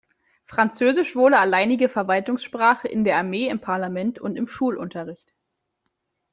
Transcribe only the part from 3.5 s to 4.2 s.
Parlament